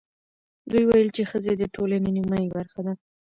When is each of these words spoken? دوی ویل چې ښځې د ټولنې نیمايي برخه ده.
دوی 0.69 0.83
ویل 0.85 1.09
چې 1.15 1.21
ښځې 1.31 1.53
د 1.57 1.63
ټولنې 1.75 2.09
نیمايي 2.17 2.47
برخه 2.57 2.79
ده. 2.85 2.93